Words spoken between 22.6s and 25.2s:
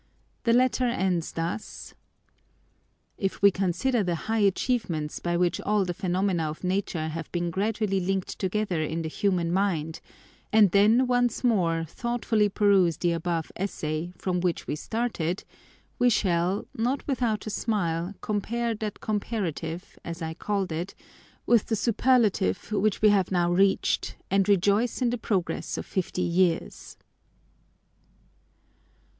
which we have now reached, and rejoice in the